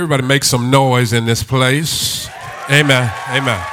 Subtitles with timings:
[0.00, 2.26] Everybody make some noise in this place.
[2.70, 3.12] Amen.
[3.28, 3.66] Amen.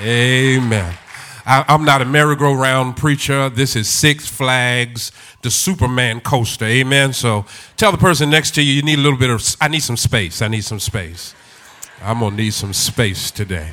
[0.00, 0.98] Amen.
[1.46, 3.48] I, am not a merry-go-round preacher.
[3.48, 5.12] This is Six Flags,
[5.42, 6.64] the Superman coaster.
[6.64, 7.12] Amen.
[7.12, 9.84] So tell the person next to you, you need a little bit of, I need
[9.84, 10.42] some space.
[10.42, 11.32] I need some space.
[12.02, 13.70] I'm going to need some space today.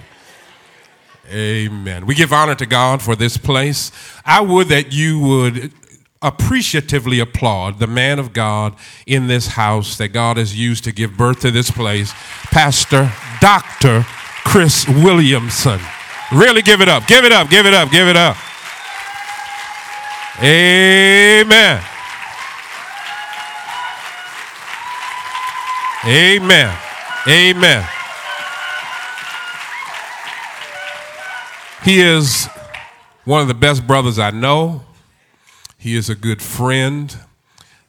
[1.32, 2.06] Amen.
[2.06, 3.92] We give honor to God for this place.
[4.24, 5.74] I would that you would
[6.24, 11.18] appreciatively applaud the man of God in this house that God has used to give
[11.18, 12.14] birth to this place,
[12.46, 14.06] Pastor Dr.
[14.46, 15.80] Chris Williamson.
[16.32, 18.38] Really give it up, give it up, give it up, give it up.
[20.42, 21.84] Amen.
[26.06, 26.78] Amen.
[27.28, 27.88] Amen.
[31.84, 32.48] He is
[33.26, 34.82] one of the best brothers I know.
[35.84, 37.14] He is a good friend,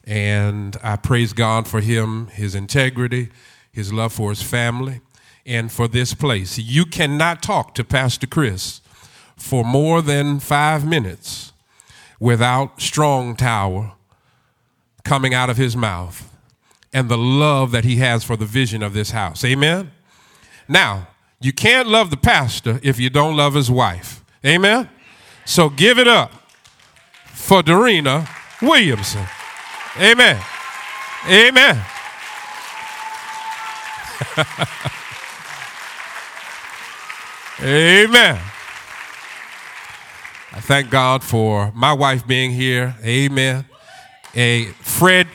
[0.02, 3.28] and I praise God for him, his integrity,
[3.70, 5.00] his love for his family,
[5.46, 6.58] and for this place.
[6.58, 8.80] You cannot talk to Pastor Chris
[9.36, 11.52] for more than five minutes
[12.18, 13.92] without Strong Tower
[15.04, 16.28] coming out of his mouth
[16.92, 19.44] and the love that he has for the vision of this house.
[19.44, 19.92] Amen?
[20.66, 21.06] Now,
[21.38, 24.24] you can't love the pastor if you don't love his wife.
[24.44, 24.88] Amen?
[25.44, 26.43] So give it up
[27.44, 28.26] for Darina
[28.62, 29.26] Williamson.
[29.98, 30.42] Amen.
[31.28, 31.84] Amen.
[37.60, 38.40] Amen.
[40.52, 42.96] I thank God for my wife being here.
[43.04, 43.66] Amen.
[44.34, 45.28] A Fred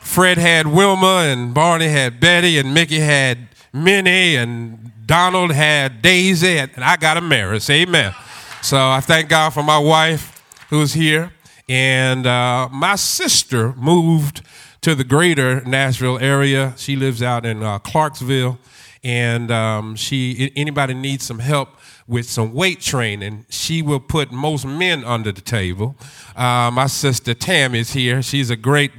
[0.00, 6.58] Fred had Wilma and Barney had Betty and Mickey had Minnie and Donald had Daisy
[6.58, 7.68] and I got a Maris.
[7.68, 8.14] Amen.
[8.62, 10.29] So I thank God for my wife
[10.70, 11.32] who's here.
[11.68, 14.42] And uh, my sister moved
[14.80, 16.74] to the greater Nashville area.
[16.76, 18.58] She lives out in uh, Clarksville.
[19.04, 21.76] And um, she, anybody needs some help
[22.10, 25.94] with some weight training, she will put most men under the table.
[26.34, 28.20] Uh, my sister Tam is here.
[28.20, 28.90] She's a great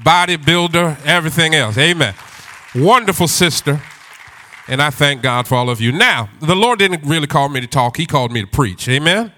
[0.00, 1.76] bodybuilder, everything else.
[1.76, 2.14] Amen.
[2.76, 3.82] Wonderful sister.
[4.68, 5.90] And I thank God for all of you.
[5.90, 8.88] Now, the Lord didn't really call me to talk, He called me to preach.
[8.88, 9.32] Amen.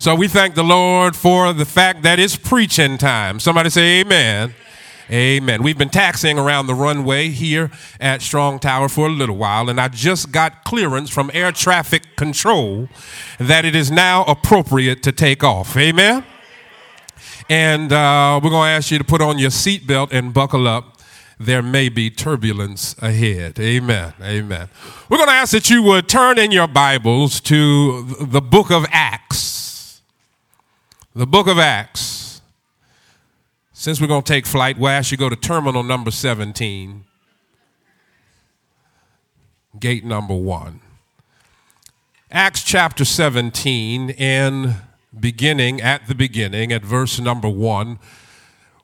[0.00, 3.38] So we thank the Lord for the fact that it's preaching time.
[3.38, 4.54] Somebody say amen.
[5.10, 5.62] Amen.
[5.62, 9.78] We've been taxiing around the runway here at Strong Tower for a little while, and
[9.78, 12.88] I just got clearance from air traffic control
[13.38, 15.76] that it is now appropriate to take off.
[15.76, 16.24] Amen.
[17.50, 20.98] And uh, we're going to ask you to put on your seatbelt and buckle up.
[21.38, 23.60] There may be turbulence ahead.
[23.60, 24.14] Amen.
[24.22, 24.68] Amen.
[25.10, 28.86] We're going to ask that you would turn in your Bibles to the book of
[28.90, 29.49] Acts
[31.14, 32.40] the book of Acts.
[33.72, 37.04] Since we're going to take flight, we'll ask you go to terminal number 17,
[39.78, 40.80] gate number one.
[42.30, 44.76] Acts chapter 17, and
[45.18, 47.98] beginning at the beginning, at verse number one.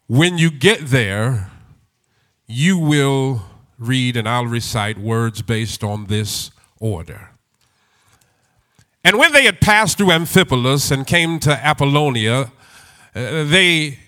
[0.09, 1.51] When you get there,
[2.47, 3.43] you will
[3.79, 6.51] read and I'll recite words based on this
[6.81, 7.36] order.
[9.07, 12.51] And when they had passed through Amphipolis and came to Apollonia,
[13.15, 14.01] uh, they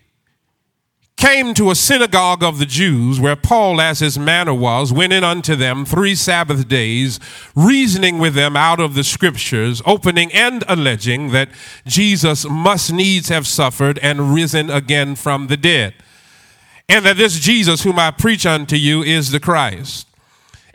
[1.17, 5.23] came to a synagogue of the Jews where Paul, as his manner was, went in
[5.23, 7.21] unto them three Sabbath days,
[7.55, 11.51] reasoning with them out of the scriptures, opening and alleging that
[11.87, 15.95] Jesus must needs have suffered and risen again from the dead,
[16.89, 20.08] and that this Jesus whom I preach unto you is the Christ.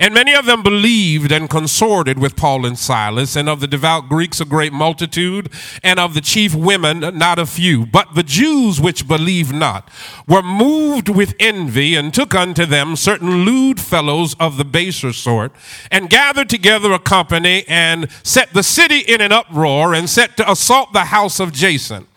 [0.03, 4.09] And many of them believed and consorted with Paul and Silas, and of the devout
[4.09, 5.49] Greeks a great multitude,
[5.81, 7.85] and of the chief women not a few.
[7.85, 9.89] But the Jews which believed not
[10.27, 15.53] were moved with envy, and took unto them certain lewd fellows of the baser sort,
[15.89, 20.51] and gathered together a company, and set the city in an uproar, and set to
[20.51, 22.07] assault the house of Jason.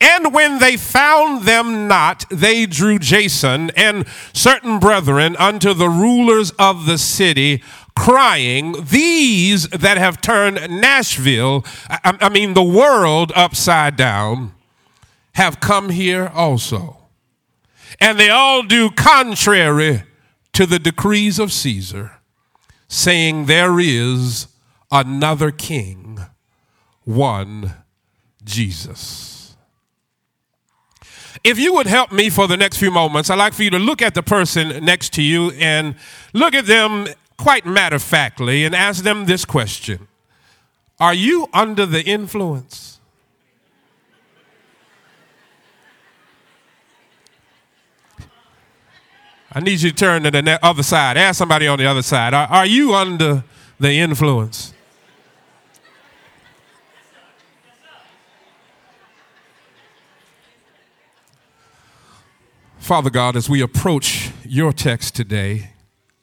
[0.00, 6.50] And when they found them not, they drew Jason and certain brethren unto the rulers
[6.58, 7.62] of the city,
[7.96, 14.52] crying, These that have turned Nashville, I, I mean the world upside down,
[15.32, 16.98] have come here also.
[18.00, 20.02] And they all do contrary
[20.52, 22.12] to the decrees of Caesar,
[22.88, 24.48] saying, There is
[24.90, 26.18] another king,
[27.04, 27.74] one
[28.44, 29.35] Jesus.
[31.46, 33.78] If you would help me for the next few moments, I'd like for you to
[33.78, 35.94] look at the person next to you and
[36.32, 37.06] look at them
[37.36, 40.08] quite matter of factly and ask them this question
[40.98, 42.98] Are you under the influence?
[49.52, 51.16] I need you to turn to the other side.
[51.16, 52.34] Ask somebody on the other side.
[52.34, 53.44] Are, are you under
[53.78, 54.74] the influence?
[62.86, 65.70] Father God, as we approach your text today,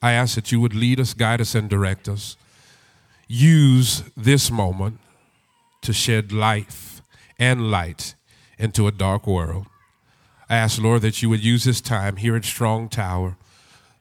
[0.01, 2.37] I ask that you would lead us, guide us, and direct us.
[3.27, 5.01] Use this moment
[5.81, 7.01] to shed life
[7.37, 8.15] and light
[8.57, 9.65] into a dark world.
[10.49, 13.35] I ask, Lord, that you would use this time here at Strong Tower,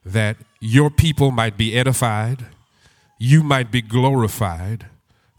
[0.05, 2.45] that your people might be edified,
[3.19, 4.85] you might be glorified,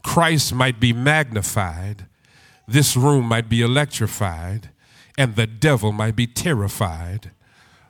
[0.03, 2.05] Christ might be magnified,
[2.67, 4.69] this room might be electrified,
[5.17, 7.31] and the devil might be terrified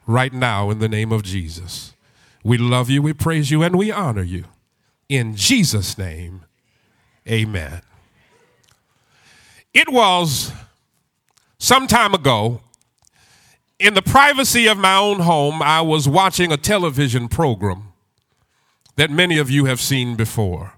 [0.08, 1.94] right now in the name of Jesus.
[2.44, 4.46] We love you, we praise you, and we honor you.
[5.10, 6.42] In Jesus' name,
[7.28, 7.82] amen.
[9.74, 10.52] It was
[11.58, 12.62] some time ago,
[13.80, 17.94] in the privacy of my own home, I was watching a television program
[18.96, 20.74] that many of you have seen before.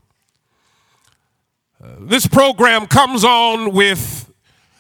[1.84, 4.17] Uh, this program comes on with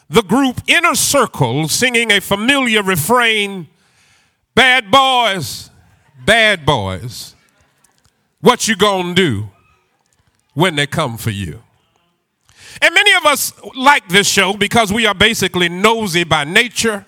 [0.09, 3.68] the group Inner Circle singing a familiar refrain
[4.57, 5.69] Bad boys,
[6.25, 7.36] bad boys,
[8.42, 9.50] what you gonna do
[10.56, 11.62] when they come for you?
[12.81, 17.06] And many of us like this show because we are basically nosy by nature.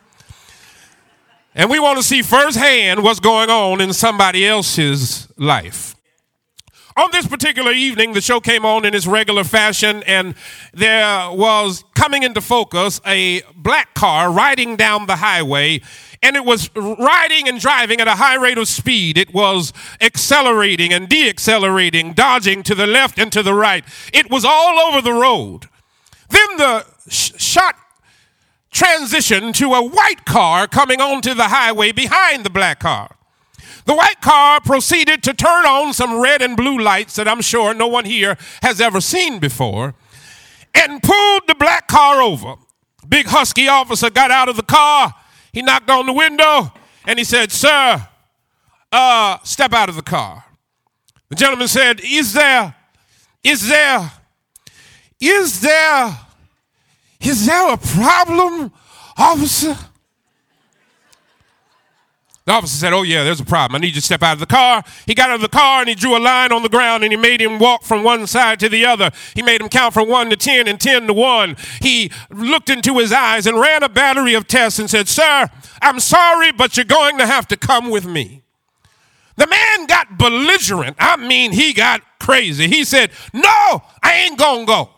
[1.56, 5.96] And we want to see firsthand what's going on in somebody else's life.
[7.00, 10.36] On this particular evening, the show came on in its regular fashion, and
[10.74, 15.80] there was coming into focus a black car riding down the highway
[16.22, 19.18] and it was riding and driving at a high rate of speed.
[19.18, 23.86] It was accelerating and deaccelerating, dodging to the left and to the right.
[24.12, 25.70] It was all over the road.
[26.30, 27.76] Then the sh- shot
[28.74, 33.16] transitioned to a white car coming onto the highway behind the black car.
[33.90, 37.74] The white car proceeded to turn on some red and blue lights that I'm sure
[37.74, 39.96] no one here has ever seen before
[40.76, 42.54] and pulled the black car over.
[43.08, 45.16] Big husky officer got out of the car.
[45.52, 46.72] He knocked on the window
[47.08, 48.08] and he said, Sir,
[48.92, 50.46] uh, step out of the car.
[51.30, 52.76] The gentleman said, Is there,
[53.44, 54.12] is there,
[55.20, 56.16] is there,
[57.20, 58.72] is there a problem,
[59.18, 59.76] officer?
[62.50, 63.76] The officer said, Oh, yeah, there's a problem.
[63.76, 64.84] I need you to step out of the car.
[65.06, 67.14] He got out of the car and he drew a line on the ground and
[67.14, 69.12] he made him walk from one side to the other.
[69.36, 71.58] He made him count from one to 10 and 10 to one.
[71.80, 75.48] He looked into his eyes and ran a battery of tests and said, Sir,
[75.80, 78.42] I'm sorry, but you're going to have to come with me.
[79.36, 80.96] The man got belligerent.
[80.98, 82.68] I mean, he got crazy.
[82.68, 84.90] He said, No, I ain't going to go.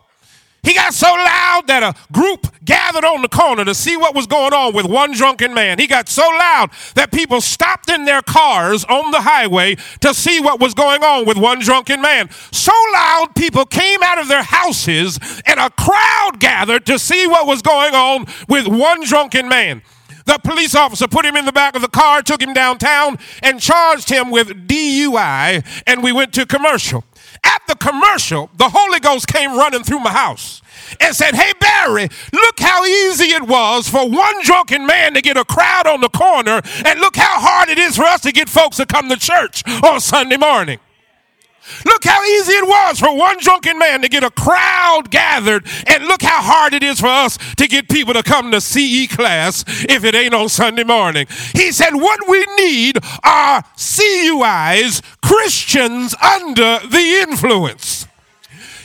[0.63, 4.27] He got so loud that a group gathered on the corner to see what was
[4.27, 5.79] going on with one drunken man.
[5.79, 10.39] He got so loud that people stopped in their cars on the highway to see
[10.39, 12.29] what was going on with one drunken man.
[12.51, 17.47] So loud, people came out of their houses and a crowd gathered to see what
[17.47, 19.81] was going on with one drunken man.
[20.25, 23.59] The police officer put him in the back of the car, took him downtown, and
[23.59, 27.03] charged him with DUI, and we went to commercial.
[27.71, 30.61] The commercial, the Holy Ghost came running through my house
[30.99, 35.37] and said, Hey, Barry, look how easy it was for one drunken man to get
[35.37, 38.49] a crowd on the corner, and look how hard it is for us to get
[38.49, 40.79] folks to come to church on Sunday morning.
[41.85, 46.05] Look how easy it was for one drunken man to get a crowd gathered, and
[46.05, 49.63] look how hard it is for us to get people to come to CE class
[49.89, 51.27] if it ain't on Sunday morning.
[51.53, 58.00] He said, What we need are CUIs, Christians under the influence.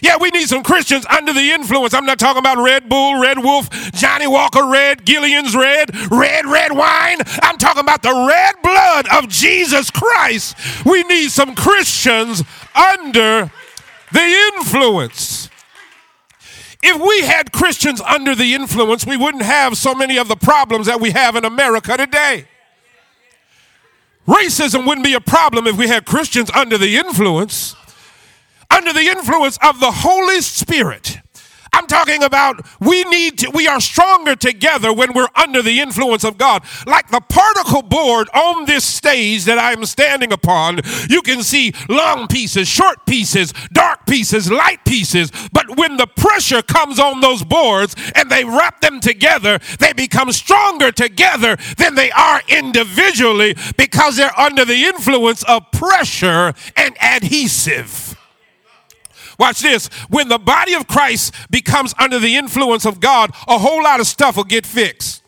[0.02, 1.94] Yeah, we need some Christians under the influence.
[1.94, 6.72] I'm not talking about Red Bull, Red Wolf, Johnnie Walker Red, Killian's Red, Red, Red
[6.72, 7.18] Wine.
[7.42, 10.56] I'm talking about the red blood of Jesus Christ.
[10.84, 12.42] We need some Christians
[12.74, 13.50] under
[14.12, 15.48] the influence.
[16.82, 20.86] If we had Christians under the influence, we wouldn't have so many of the problems
[20.86, 22.46] that we have in America today.
[24.28, 27.74] Racism wouldn't be a problem if we had Christians under the influence
[28.70, 31.20] under the influence of the Holy Spirit.
[31.76, 36.24] I'm talking about we need to, we are stronger together when we're under the influence
[36.24, 36.62] of God.
[36.86, 40.80] Like the particle board on this stage that I'm standing upon,
[41.10, 45.30] you can see long pieces, short pieces, dark pieces, light pieces.
[45.52, 50.32] But when the pressure comes on those boards and they wrap them together, they become
[50.32, 58.05] stronger together than they are individually because they're under the influence of pressure and adhesive.
[59.38, 59.88] Watch this.
[60.08, 64.06] When the body of Christ becomes under the influence of God, a whole lot of
[64.06, 65.22] stuff will get fixed.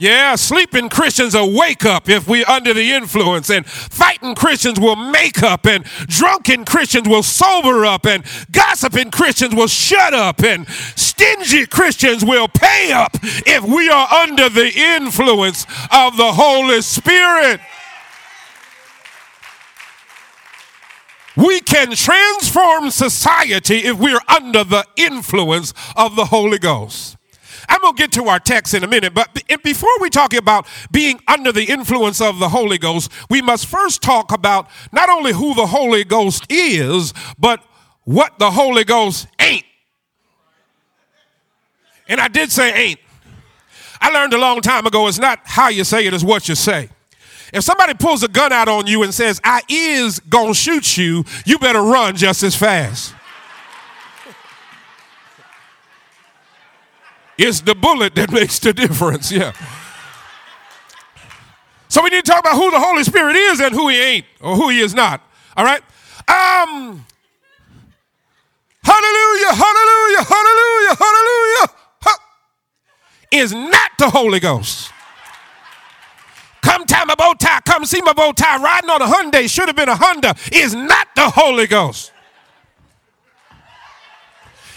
[0.00, 4.96] Yeah, sleeping Christians will wake up if we're under the influence, and fighting Christians will
[4.96, 10.66] make up, and drunken Christians will sober up, and gossiping Christians will shut up, and
[10.96, 17.60] stingy Christians will pay up if we are under the influence of the Holy Spirit.
[21.40, 27.16] We can transform society if we're under the influence of the Holy Ghost.
[27.66, 30.66] I'm going to get to our text in a minute, but before we talk about
[30.90, 35.32] being under the influence of the Holy Ghost, we must first talk about not only
[35.32, 37.64] who the Holy Ghost is, but
[38.04, 39.64] what the Holy Ghost ain't.
[42.08, 43.00] And I did say ain't.
[44.00, 46.54] I learned a long time ago it's not how you say it, it's what you
[46.54, 46.90] say.
[47.52, 51.24] If somebody pulls a gun out on you and says, I is gonna shoot you,
[51.44, 53.14] you better run just as fast.
[57.36, 59.32] It's the bullet that makes the difference.
[59.32, 59.52] Yeah.
[61.88, 64.26] So we need to talk about who the Holy Spirit is and who he ain't
[64.40, 65.22] or who he is not.
[65.56, 65.82] All right?
[66.28, 67.04] Um
[68.82, 71.68] Hallelujah, hallelujah, hallelujah, hallelujah.
[73.32, 74.90] Is not the Holy Ghost.
[76.62, 77.14] Come tie my
[77.80, 78.62] come see my bow tie.
[78.62, 80.34] Riding on a Hyundai should have been a Honda.
[80.52, 82.12] Is not the Holy Ghost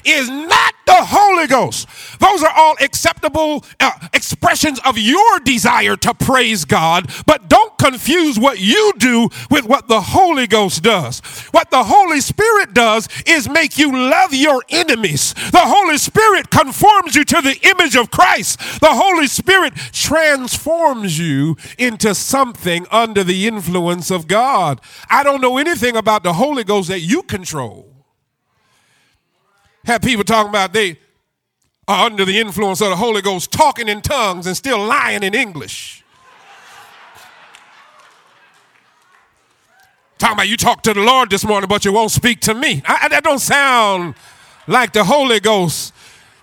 [0.06, 1.88] is not the Holy Ghost.
[2.20, 8.38] Those are all acceptable uh, expressions of your desire to praise God, but don't confuse
[8.40, 11.20] what you do with what the Holy Ghost does.
[11.52, 15.34] What the Holy Spirit does is make you love your enemies.
[15.34, 18.60] The Holy Spirit conforms you to the image of Christ.
[18.80, 24.82] The Holy Spirit transforms you into something under the influence of God.
[25.10, 27.93] I don't know anything about the Holy Ghost that you control.
[29.86, 31.00] Have people talking about they
[31.88, 35.34] are under the influence of the Holy Ghost, talking in tongues and still lying in
[35.34, 36.04] English.
[40.24, 42.82] talking about you talk to the Lord this morning, but you won't speak to me.
[42.86, 44.16] I, that don't sound
[44.68, 45.94] like the Holy Ghost.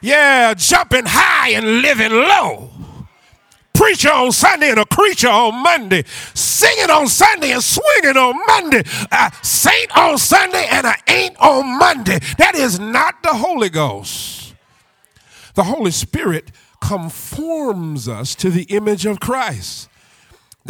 [0.02, 2.70] Yeah, jumping high and living low
[3.72, 8.82] preacher on Sunday and a creature on Monday, singing on Sunday and swinging on Monday,
[9.12, 12.18] a saint on Sunday and an ain't on Monday.
[12.38, 14.54] That is not the Holy Ghost.
[15.54, 16.50] The Holy Spirit
[16.80, 19.89] conforms us to the image of Christ.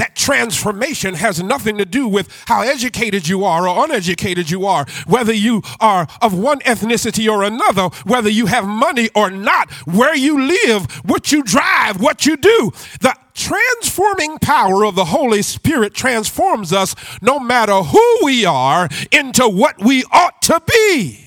[0.01, 4.87] That transformation has nothing to do with how educated you are or uneducated you are,
[5.07, 10.15] whether you are of one ethnicity or another, whether you have money or not, where
[10.17, 12.73] you live, what you drive, what you do.
[13.03, 19.47] The transforming power of the Holy Spirit transforms us no matter who we are into
[19.47, 21.27] what we ought to be.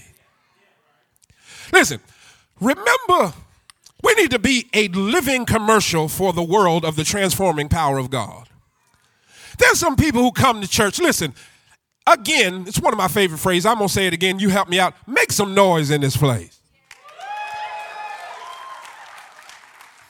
[1.72, 2.00] Listen,
[2.60, 3.34] remember,
[4.01, 8.10] we need to be a living commercial for the world of the transforming power of
[8.10, 8.50] God.
[9.57, 11.00] There's some people who come to church.
[11.00, 11.33] Listen,
[12.07, 13.65] again, it's one of my favorite phrases.
[13.65, 14.39] I'm going to say it again.
[14.39, 14.95] You help me out.
[15.07, 16.60] Make some noise in this place.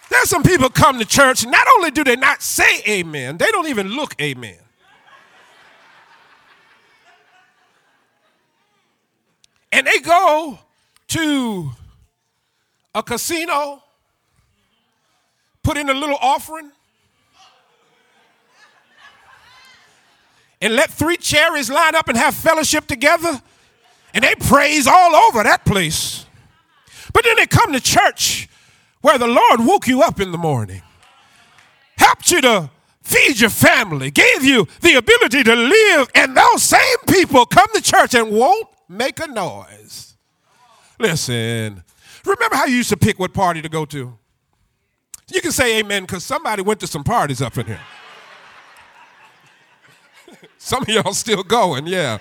[0.09, 3.67] There's some people come to church, not only do they not say amen, they don't
[3.67, 4.57] even look amen.
[9.71, 10.59] And they go
[11.09, 11.71] to
[12.93, 13.83] a casino,
[15.63, 16.71] put in a little offering,
[20.63, 23.41] and let three cherries line up and have fellowship together,
[24.13, 26.25] and they praise all over that place.
[27.11, 28.47] But then they come to church
[29.01, 30.81] where the Lord woke you up in the morning,
[31.97, 32.69] helped you to
[33.01, 37.81] feed your family, gave you the ability to live, and those same people come to
[37.81, 40.15] church and won't make a noise.
[40.97, 41.83] Listen,
[42.23, 44.17] remember how you used to pick what party to go to?
[45.29, 47.81] You can say amen because somebody went to some parties up in here.
[50.63, 52.19] Some of y'all still going, yeah.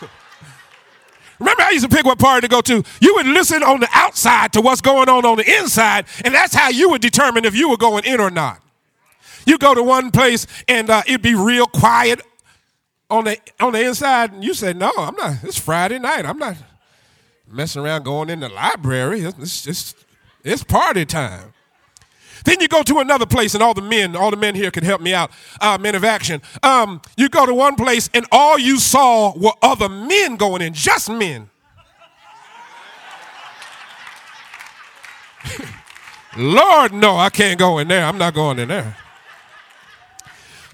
[1.38, 2.84] Remember, I used to pick what party to go to.
[3.00, 6.54] You would listen on the outside to what's going on on the inside, and that's
[6.54, 8.60] how you would determine if you were going in or not.
[9.46, 12.20] You go to one place and uh, it'd be real quiet
[13.08, 15.42] on the on the inside, and you say, "No, I'm not.
[15.42, 16.26] It's Friday night.
[16.26, 16.58] I'm not
[17.50, 19.22] messing around going in the library.
[19.22, 19.96] It's just
[20.44, 21.54] it's party time."
[22.44, 24.84] Then you go to another place, and all the men, all the men here can
[24.84, 25.30] help me out,
[25.60, 26.42] uh, men of action.
[26.62, 30.72] Um, you go to one place, and all you saw were other men going in,
[30.72, 31.50] just men.
[36.36, 38.04] Lord, no, I can't go in there.
[38.04, 38.96] I'm not going in there.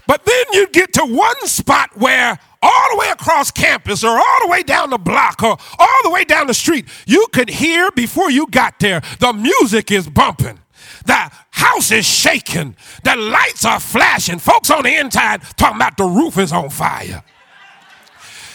[0.07, 4.41] But then you get to one spot where all the way across campus or all
[4.43, 7.91] the way down the block or all the way down the street, you could hear
[7.91, 10.61] before you got there the music is bumping.
[11.05, 12.77] The house is shaking.
[13.05, 14.39] The lights are flashing.
[14.39, 17.23] Folks on the inside talking about the roof is on fire.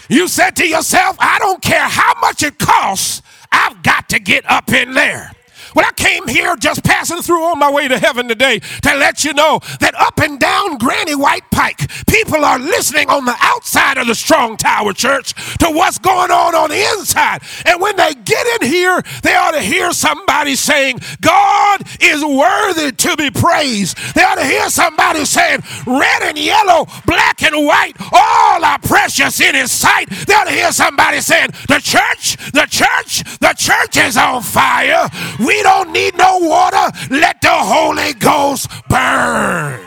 [0.09, 3.21] You said to yourself, I don't care how much it costs,
[3.51, 5.31] I've got to get up in there.
[5.75, 9.23] Well, I came here just passing through on my way to heaven today to let
[9.23, 13.97] you know that up and down Granny White Pike, people are listening on the outside
[13.97, 17.41] of the Strong Tower Church to what's going on on the inside.
[17.65, 22.91] And when they get in here, they ought to hear somebody saying, God is worthy
[22.91, 23.97] to be praised.
[24.15, 29.39] They ought to hear somebody saying, red and yellow, black and white, all are precious
[29.39, 30.09] in his sight.
[30.09, 35.09] They ought to hear somebody saying, the church, the church, the church is on fire.
[35.39, 36.91] We don't need no water.
[37.09, 39.79] Let the Holy Ghost burn.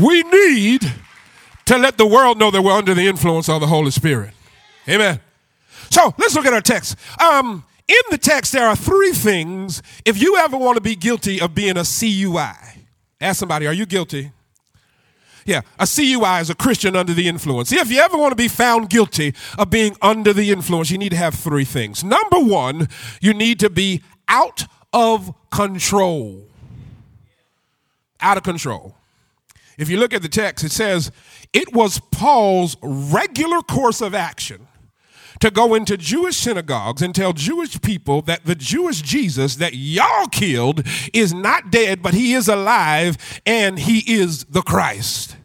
[0.00, 0.82] We need
[1.66, 4.32] to let the world know that we're under the influence of the Holy Spirit.
[4.88, 5.20] Amen.
[5.90, 6.96] So let's look at our text.
[7.20, 9.82] Um, in the text, there are three things.
[10.04, 12.84] If you ever want to be guilty of being a CUI,
[13.20, 14.32] ask somebody, are you guilty?
[15.48, 17.72] Yeah, a CUI is a Christian under the influence.
[17.72, 21.08] If you ever want to be found guilty of being under the influence, you need
[21.08, 22.04] to have three things.
[22.04, 22.86] Number one,
[23.22, 26.44] you need to be out of control.
[28.20, 28.94] Out of control.
[29.78, 31.10] If you look at the text, it says
[31.54, 34.68] it was Paul's regular course of action
[35.40, 40.26] to go into Jewish synagogues and tell Jewish people that the Jewish Jesus that y'all
[40.26, 45.37] killed is not dead, but he is alive and he is the Christ.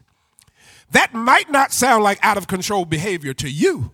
[0.94, 3.90] That might not sound like out of control behavior to you,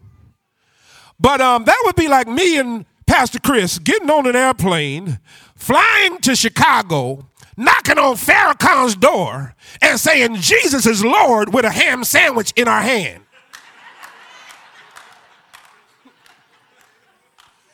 [1.18, 5.18] but um, that would be like me and Pastor Chris getting on an airplane,
[5.56, 7.26] flying to Chicago,
[7.56, 12.82] knocking on Farrakhan's door, and saying, Jesus is Lord with a ham sandwich in our
[12.82, 13.24] hand.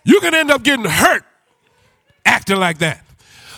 [0.05, 1.25] You can end up getting hurt
[2.25, 3.06] acting like that.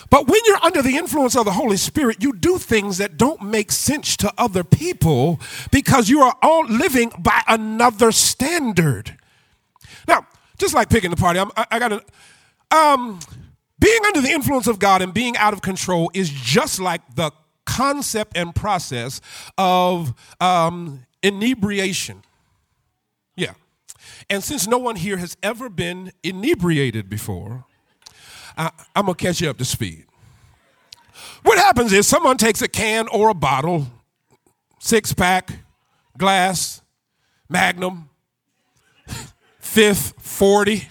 [0.09, 3.43] But when you're under the influence of the Holy Spirit, you do things that don't
[3.43, 5.39] make sense to other people
[5.71, 9.17] because you are all living by another standard.
[10.07, 10.25] Now,
[10.57, 12.03] just like picking the party, I'm, I, I got to.
[12.75, 13.19] Um,
[13.79, 17.31] being under the influence of God and being out of control is just like the
[17.65, 19.21] concept and process
[19.57, 22.23] of um, inebriation.
[23.35, 23.53] Yeah.
[24.29, 27.65] And since no one here has ever been inebriated before,
[28.59, 30.05] I, am going to catch you up to speed.
[31.43, 33.87] What happens is someone takes a can or a bottle,
[34.79, 35.51] six pack,
[36.17, 36.81] glass,
[37.47, 38.09] magnum,
[39.59, 40.89] fifth, 40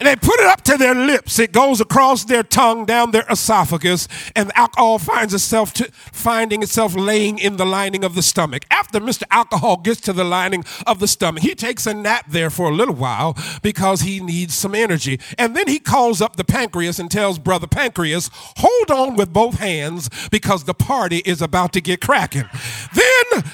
[0.00, 1.38] and they put it up to their lips.
[1.38, 6.94] It goes across their tongue, down their esophagus, and alcohol finds itself to, finding itself
[6.94, 8.64] laying in the lining of the stomach.
[8.70, 9.24] After Mr.
[9.30, 12.74] Alcohol gets to the lining of the stomach, he takes a nap there for a
[12.74, 15.20] little while because he needs some energy.
[15.38, 19.58] And then he calls up the pancreas and tells Brother Pancreas, hold on with both
[19.58, 22.48] hands because the party is about to get cracking.
[22.94, 23.44] Then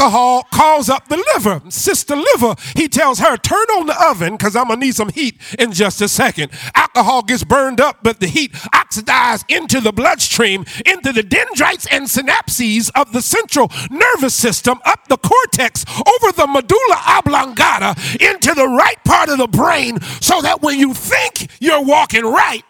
[0.00, 2.54] alcohol calls up the liver, Sister Liver.
[2.74, 5.72] He tells her, turn on the oven because I'm going to need some heat in
[5.72, 6.52] just a second.
[6.74, 12.06] Alcohol gets burned up, but the heat oxidizes into the bloodstream, into the dendrites and
[12.06, 18.68] synapses of the central nervous system, up the cortex, over the medulla oblongata, into the
[18.68, 22.62] right part of the brain, so that when you think you're walking right,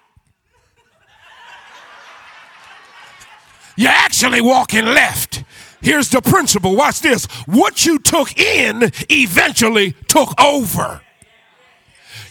[3.76, 5.39] you're actually walking left.
[5.82, 6.76] Here's the principle.
[6.76, 7.26] Watch this.
[7.46, 11.00] What you took in eventually took over.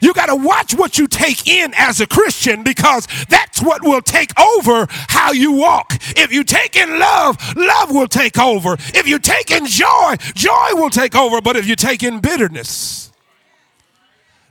[0.02, 4.02] You got to watch what you take in as a Christian because that's what will
[4.02, 5.94] take over how you walk.
[6.16, 8.74] If you take in love, love will take over.
[8.94, 11.42] If you take in joy, joy will take over.
[11.42, 13.12] But if you take in bitterness,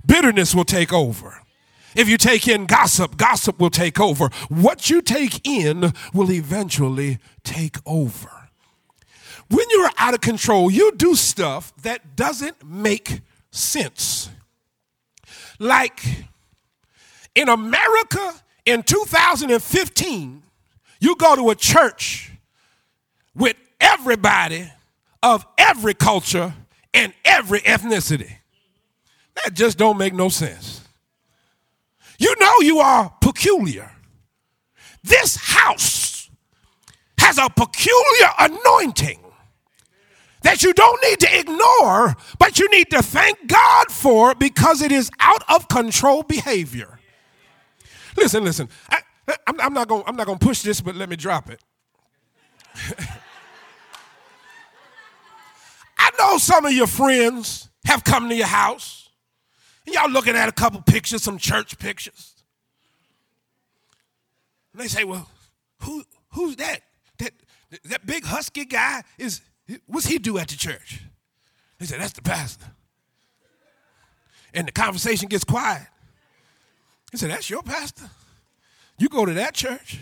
[0.04, 1.42] bitterness will take over.
[1.94, 4.28] If you take in gossip, gossip will take over.
[4.48, 8.37] What you take in will eventually take over.
[9.48, 14.30] When you're out of control, you do stuff that doesn't make sense.
[15.58, 16.02] Like
[17.34, 18.34] in America
[18.66, 20.42] in 2015,
[21.00, 22.32] you go to a church
[23.34, 24.70] with everybody
[25.22, 26.54] of every culture
[26.92, 28.32] and every ethnicity.
[29.36, 30.82] That just don't make no sense.
[32.18, 33.92] You know you are peculiar.
[35.04, 36.28] This house
[37.18, 39.20] has a peculiar anointing
[40.48, 44.90] that you don't need to ignore, but you need to thank God for because it
[44.90, 46.98] is out of control behavior.
[48.16, 48.70] Listen, listen.
[48.88, 49.02] I,
[49.46, 50.04] am not going.
[50.06, 51.60] I'm not going to push this, but let me drop it.
[55.98, 59.10] I know some of your friends have come to your house
[59.84, 62.34] And y'all looking at a couple pictures, some church pictures.
[64.72, 65.28] And they say, well,
[65.82, 66.80] who, who's that?
[67.18, 67.32] That,
[67.84, 69.42] that big husky guy is,
[69.86, 71.02] what's he do at the church?
[71.78, 72.66] They said, that's the pastor.
[74.54, 75.86] And the conversation gets quiet.
[77.12, 78.10] He said, that's your pastor?
[78.98, 80.00] You go to that church?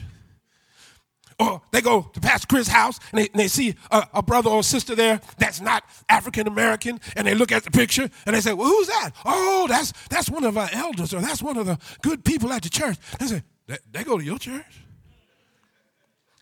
[1.38, 4.48] Or they go to Pastor Chris' house and they, and they see a, a, brother
[4.48, 8.40] or sister there that's not African American, and they look at the picture and they
[8.40, 9.10] say, Well, who's that?
[9.22, 12.62] Oh, that's that's one of our elders, or that's one of the good people at
[12.62, 12.96] the church.
[13.18, 14.80] They say, They, they go to your church?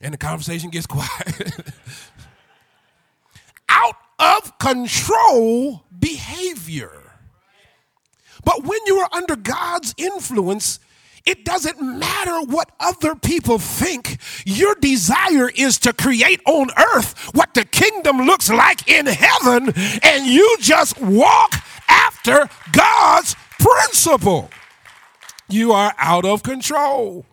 [0.00, 1.72] And the conversation gets quiet.
[3.74, 7.12] Out of control behavior.
[8.44, 10.78] But when you are under God's influence,
[11.26, 14.18] it doesn't matter what other people think.
[14.44, 20.26] Your desire is to create on earth what the kingdom looks like in heaven, and
[20.26, 21.54] you just walk
[21.88, 24.50] after God's principle.
[25.48, 27.24] You are out of control.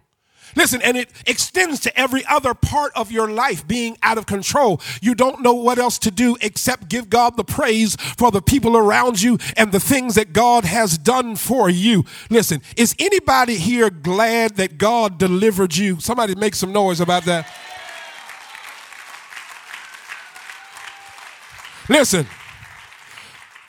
[0.55, 4.81] Listen, and it extends to every other part of your life being out of control.
[5.01, 8.75] You don't know what else to do except give God the praise for the people
[8.75, 12.05] around you and the things that God has done for you.
[12.29, 15.99] Listen, is anybody here glad that God delivered you?
[15.99, 17.47] Somebody make some noise about that.
[21.89, 22.25] Listen,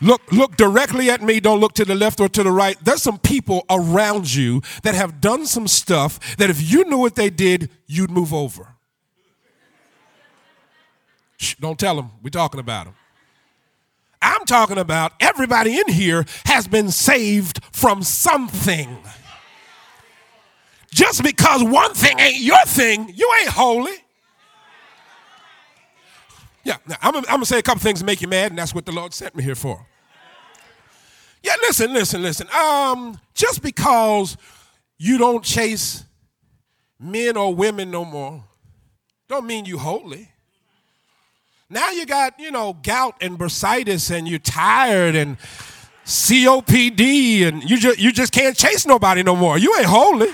[0.03, 1.39] Look, look directly at me.
[1.39, 2.77] Don't look to the left or to the right.
[2.85, 7.15] There's some people around you that have done some stuff that if you knew what
[7.15, 8.75] they did, you'd move over.
[11.37, 12.11] Shh, don't tell them.
[12.21, 12.95] We're talking about them.
[14.21, 18.99] I'm talking about everybody in here has been saved from something.
[20.91, 23.95] Just because one thing ain't your thing, you ain't holy.
[26.65, 28.75] Yeah, now I'm, I'm gonna say a couple things to make you mad, and that's
[28.75, 29.87] what the Lord sent me here for.
[31.43, 32.49] Yeah, listen, listen, listen.
[32.51, 34.37] Um, just because
[34.99, 36.05] you don't chase
[37.01, 38.45] men or women no more,
[39.29, 40.29] don't mean you holy.
[41.69, 45.39] Now you got, you know, gout and bursitis and you're tired and
[46.05, 49.57] COPD and you just you just can't chase nobody no more.
[49.57, 50.29] You ain't holy.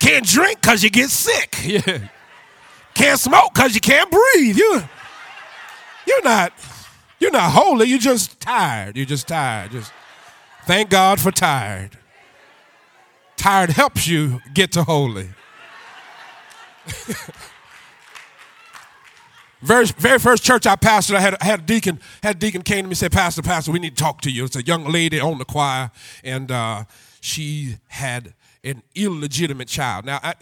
[0.00, 1.56] can't drink because you get sick.
[1.70, 2.08] Yeah.
[2.94, 4.56] Can't smoke because you can't breathe.
[4.56, 4.82] You,
[6.06, 6.52] you're not,
[7.18, 7.86] you're not holy.
[7.86, 8.96] You're just tired.
[8.96, 9.72] You're just tired.
[9.72, 9.92] Just
[10.66, 11.96] thank God for tired.
[13.36, 15.30] Tired helps you get to holy.
[19.62, 22.62] very, very first church I pastored, I had, I had a deacon, had a deacon
[22.62, 24.44] came to me and said, Pastor, Pastor, we need to talk to you.
[24.44, 25.90] It's a young lady on the choir,
[26.24, 26.84] and uh,
[27.20, 30.04] she had an illegitimate child.
[30.04, 30.34] Now, I,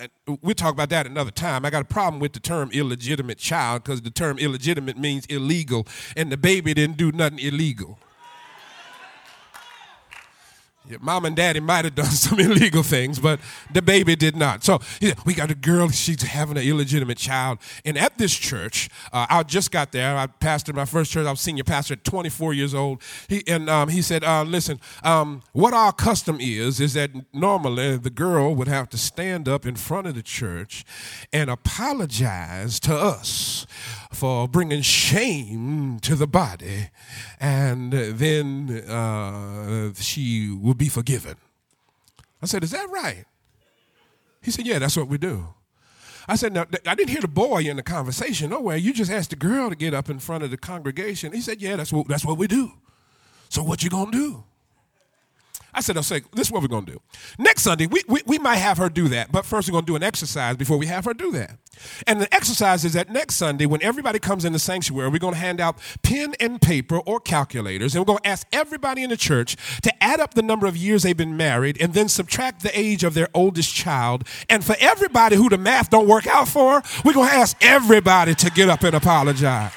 [0.43, 1.65] we'll talk about that another time.
[1.65, 5.87] I got a problem with the term illegitimate child because the term illegitimate means illegal,
[6.17, 7.99] and the baby didn't do nothing illegal.
[10.91, 13.41] Your mom and daddy might have done some illegal things, but
[13.73, 14.65] the baby did not.
[14.65, 17.59] So yeah, we got a girl, she's having an illegitimate child.
[17.85, 20.17] And at this church, uh, I just got there.
[20.17, 21.27] I pastored my first church.
[21.27, 23.03] I was senior pastor at 24 years old.
[23.29, 27.97] He, and um, he said, uh, Listen, um, what our custom is, is that normally
[27.97, 30.85] the girl would have to stand up in front of the church
[31.33, 33.67] and apologize to us
[34.13, 36.91] for bringing shame to the body,
[37.41, 41.37] and then uh, she will be forgiven.
[42.43, 43.25] I said, Is that right?
[44.43, 45.49] He said, Yeah, that's what we do.
[46.27, 48.77] I said, Now, I didn't hear the boy in the conversation nowhere.
[48.77, 51.33] You just asked the girl to get up in front of the congregation.
[51.33, 52.73] He said, Yeah, that's what, that's what we do.
[53.49, 54.45] So, what you gonna do?
[55.75, 57.01] I said, I'll say, this is what we're going to do.
[57.39, 59.93] Next Sunday, we, we, we might have her do that, but first we're going to
[59.93, 61.59] do an exercise before we have her do that.
[62.07, 65.35] And the exercise is that next Sunday, when everybody comes in the sanctuary, we're going
[65.35, 69.11] to hand out pen and paper or calculators, and we're going to ask everybody in
[69.11, 72.63] the church to add up the number of years they've been married and then subtract
[72.63, 74.27] the age of their oldest child.
[74.49, 78.35] And for everybody who the math don't work out for, we're going to ask everybody
[78.35, 79.73] to get up and apologize.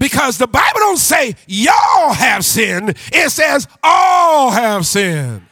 [0.00, 2.96] Because the Bible don't say y'all have sinned.
[3.12, 5.42] It says all have sinned.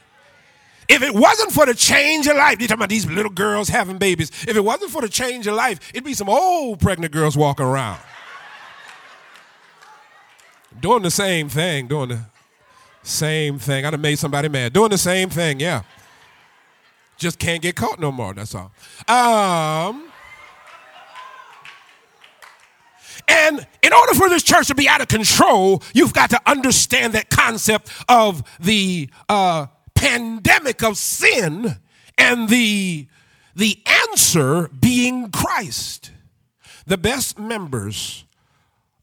[0.88, 3.98] If it wasn't for the change of life, you're talking about these little girls having
[3.98, 4.30] babies.
[4.48, 7.66] If it wasn't for the change of life, it'd be some old pregnant girls walking
[7.66, 8.00] around.
[10.80, 12.20] doing the same thing, doing the
[13.02, 13.84] same thing.
[13.84, 14.72] I'd have made somebody mad.
[14.72, 15.82] Doing the same thing, yeah.
[17.18, 18.72] Just can't get caught no more, that's all.
[19.08, 20.07] Um,
[23.28, 27.12] And in order for this church to be out of control, you've got to understand
[27.12, 31.76] that concept of the uh, pandemic of sin
[32.16, 33.06] and the,
[33.54, 36.10] the answer being Christ.
[36.86, 38.24] The best members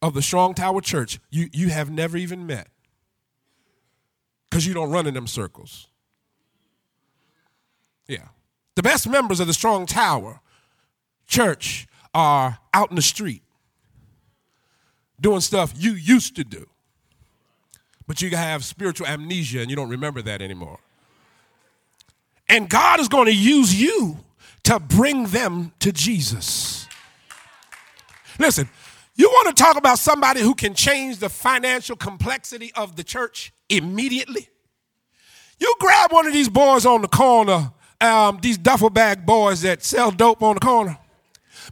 [0.01, 2.67] of the Strong Tower Church you, you have never even met
[4.49, 5.87] because you don't run in them circles.
[8.07, 8.29] Yeah.
[8.75, 10.41] The best members of the Strong Tower
[11.27, 13.43] Church are out in the street
[15.19, 16.67] doing stuff you used to do.
[18.07, 20.79] But you have spiritual amnesia and you don't remember that anymore.
[22.47, 24.17] And God is going to use you
[24.63, 26.87] to bring them to Jesus.
[28.37, 28.69] Listen,
[29.15, 33.51] you want to talk about somebody who can change the financial complexity of the church
[33.69, 34.49] immediately?
[35.57, 39.83] You grab one of these boys on the corner, um, these duffel bag boys that
[39.83, 40.99] sell dope on the corner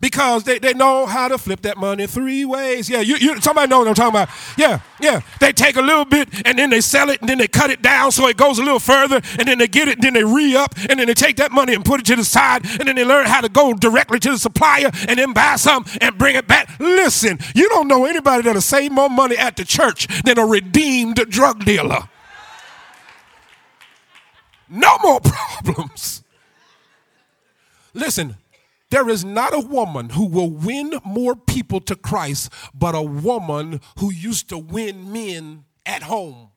[0.02, 2.90] because they, they know how to flip that money three ways.
[2.90, 4.30] Yeah, you, you somebody know what I'm talking about.
[4.58, 5.22] Yeah, yeah.
[5.40, 7.82] They take a little bit and then they sell it and then they cut it
[7.82, 10.24] down so it goes a little further and then they get it and then they
[10.24, 12.96] re-up and then they take that money and put it to the side and then
[12.96, 16.36] they learn how to go directly to the supplier and then buy some and bring
[16.36, 16.70] it back.
[16.80, 21.16] Listen, you don't know anybody that'll save more money at the church than a redeemed
[21.30, 22.10] drug dealer.
[24.70, 25.20] No more
[25.64, 26.24] problems.
[27.94, 28.38] Listen,
[28.94, 33.82] there is not a woman who will win more people to Christ, but a woman
[33.98, 36.50] who used to win men at home.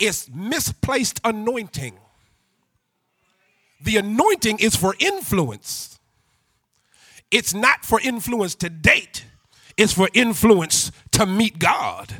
[0.00, 1.96] It's misplaced anointing.
[3.80, 6.00] The anointing is for influence.
[7.30, 9.24] It's not for influence to date,
[9.76, 12.12] it's for influence to meet God.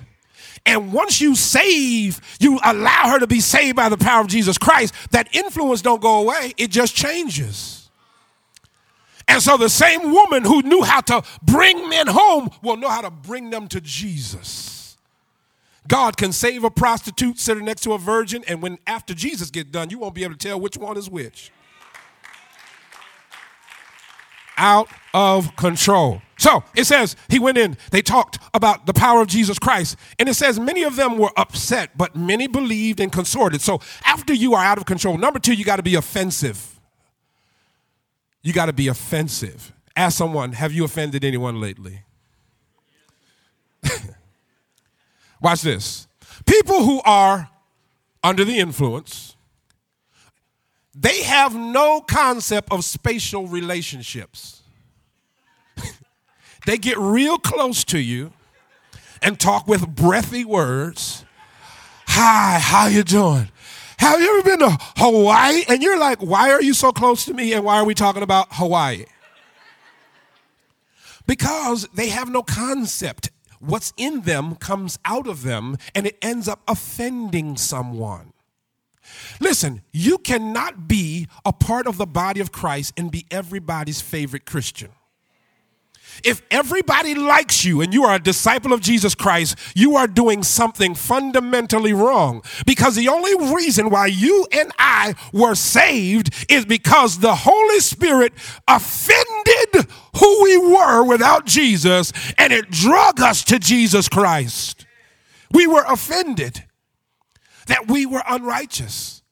[0.65, 4.59] And once you save, you allow her to be saved by the power of Jesus
[4.59, 7.80] Christ, that influence don't go away, it just changes.
[9.31, 13.01] And so the same woman who knew how to bring men home will know how
[13.01, 14.97] to bring them to Jesus.
[15.87, 19.71] God can save a prostitute sitting next to a virgin, and when after Jesus gets
[19.71, 21.53] done, you won't be able to tell which one is which.
[24.57, 26.23] Out of control.
[26.37, 29.97] So it says he went in, they talked about the power of Jesus Christ.
[30.19, 33.61] And it says many of them were upset, but many believed and consorted.
[33.61, 36.80] So after you are out of control, number two, you got to be offensive
[38.43, 39.73] you got to be offensive.
[39.97, 42.03] Ask someone, have you offended anyone lately?
[45.41, 46.07] Watch this.
[46.47, 47.51] People who are
[48.23, 49.37] under the influence,
[50.95, 54.63] they have no concept of spatial relationships.
[56.67, 58.33] they get real close to you
[59.23, 61.25] and talk with breathy words.
[62.07, 63.49] Hi, how you doing?
[64.01, 65.63] Have you ever been to Hawaii?
[65.69, 68.23] And you're like, why are you so close to me and why are we talking
[68.23, 69.05] about Hawaii?
[71.27, 73.31] Because they have no concept.
[73.59, 78.33] What's in them comes out of them and it ends up offending someone.
[79.39, 84.47] Listen, you cannot be a part of the body of Christ and be everybody's favorite
[84.47, 84.93] Christian.
[86.23, 90.43] If everybody likes you and you are a disciple of Jesus Christ, you are doing
[90.43, 92.43] something fundamentally wrong.
[92.67, 98.33] Because the only reason why you and I were saved is because the Holy Spirit
[98.69, 104.87] offended who we were without Jesus and it drug us to Jesus Christ.
[105.53, 106.65] We were offended
[107.67, 109.23] that we were unrighteous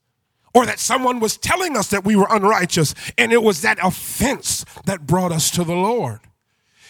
[0.54, 4.64] or that someone was telling us that we were unrighteous, and it was that offense
[4.86, 6.20] that brought us to the Lord.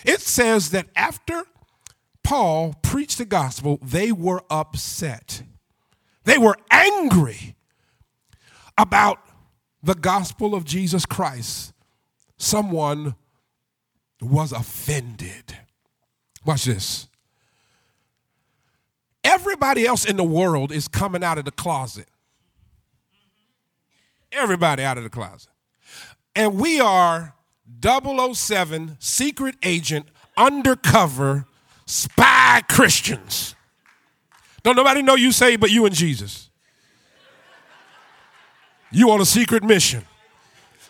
[0.04, 1.44] It says that after
[2.22, 5.42] Paul preached the gospel, they were upset.
[6.24, 7.56] They were angry
[8.76, 9.18] about
[9.82, 11.72] the gospel of Jesus Christ.
[12.36, 13.14] Someone
[14.20, 15.56] was offended.
[16.44, 17.08] Watch this.
[19.24, 22.08] Everybody else in the world is coming out of the closet.
[24.32, 25.50] Everybody out of the closet.
[26.34, 27.34] And we are
[27.82, 31.46] 007 secret agent undercover
[31.86, 33.54] spy Christians.
[34.62, 36.50] Don't nobody know you saved but you and Jesus.
[38.90, 40.04] You on a secret mission.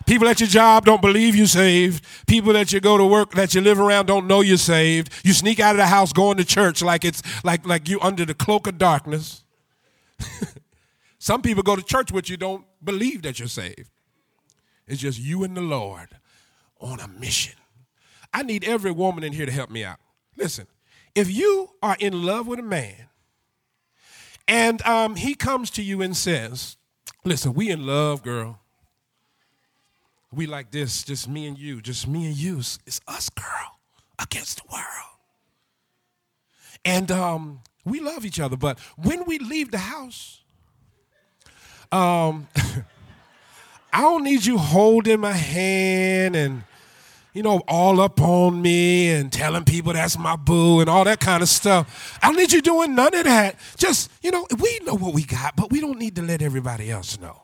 [0.07, 2.03] People at your job don't believe you saved.
[2.27, 5.13] People that you go to work that you live around don't know you're saved.
[5.23, 8.25] You sneak out of the house going to church like it's like like you under
[8.25, 9.45] the cloak of darkness.
[11.19, 13.91] Some people go to church with you don't believe that you're saved.
[14.87, 16.09] It's just you and the Lord
[16.81, 17.55] on a mission.
[18.33, 19.99] I need every woman in here to help me out.
[20.37, 20.67] Listen,
[21.15, 23.09] if you are in love with a man
[24.47, 26.77] and um, he comes to you and says,
[27.25, 28.61] Listen, we in love, girl.
[30.33, 32.59] We like this, just me and you, just me and you.
[32.59, 33.79] It's us, girl,
[34.19, 34.85] against the world.
[36.85, 40.43] And um, we love each other, but when we leave the house,
[41.91, 42.47] um,
[43.93, 46.63] I don't need you holding my hand and,
[47.33, 51.21] you know, all up on me and telling people that's my boo and all that
[51.21, 52.19] kind of stuff.
[52.23, 53.57] I don't need you doing none of that.
[53.77, 56.91] Just, you know, we know what we got, but we don't need to let everybody
[56.91, 57.43] else know.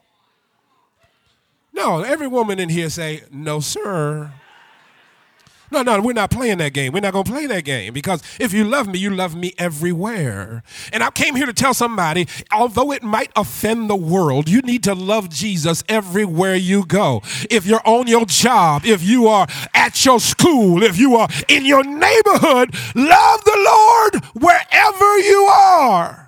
[1.72, 4.32] No, every woman in here say, no, sir.
[5.74, 6.92] No, no, we're not playing that game.
[6.92, 9.54] We're not going to play that game because if you love me, you love me
[9.58, 10.62] everywhere.
[10.92, 14.84] And I came here to tell somebody, although it might offend the world, you need
[14.84, 17.22] to love Jesus everywhere you go.
[17.50, 21.64] If you're on your job, if you are at your school, if you are in
[21.64, 26.24] your neighborhood, love the Lord wherever you are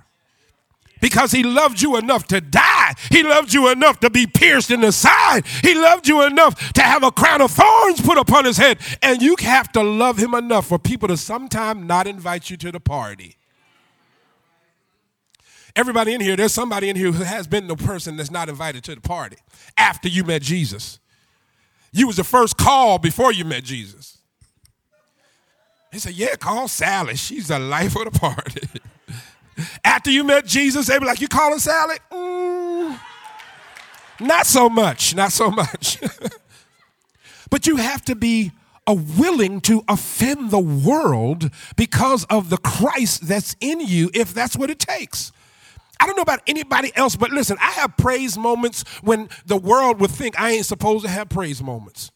[1.07, 2.92] because he loved you enough to die.
[3.12, 5.47] He loved you enough to be pierced in the side.
[5.62, 8.81] He loved you enough to have a crown of thorns put upon his head.
[9.03, 12.73] And you have to love him enough for people to sometime not invite you to
[12.73, 13.37] the party.
[15.77, 18.83] Everybody in here, there's somebody in here who has been the person that's not invited
[18.85, 19.37] to the party
[19.77, 20.99] after you met Jesus.
[21.92, 24.19] You was the first call before you met Jesus.
[25.92, 27.14] He said, Yeah, call Sally.
[27.14, 28.69] She's the life of the party.
[29.85, 31.99] After you met Jesus, they be like, You calling salad?
[32.11, 32.99] Mm,
[34.21, 35.99] not so much, not so much.
[37.51, 38.53] but you have to be
[38.87, 44.57] a willing to offend the world because of the Christ that's in you, if that's
[44.57, 45.33] what it takes.
[45.99, 50.01] I don't know about anybody else, but listen, I have praise moments when the world
[50.01, 52.11] would think I ain't supposed to have praise moments.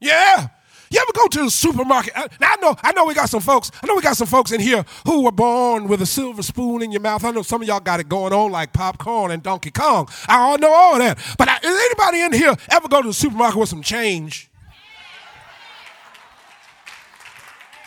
[0.00, 0.48] Yeah,
[0.92, 2.12] you ever go to the supermarket?
[2.16, 3.70] Uh, now I know, I know we got some folks.
[3.82, 6.82] I know we got some folks in here who were born with a silver spoon
[6.82, 7.24] in your mouth.
[7.24, 10.08] I know some of y'all got it going on like popcorn and Donkey Kong.
[10.28, 11.18] I all know all that.
[11.38, 14.51] But is anybody in here ever go to the supermarket with some change?